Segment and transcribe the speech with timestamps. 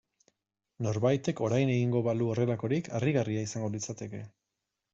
[0.85, 4.27] Norbaitek orain egingo balu horrelakorik harrigarria izango litzateke.